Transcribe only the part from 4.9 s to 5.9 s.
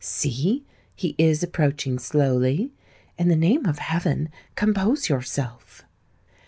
yourself!"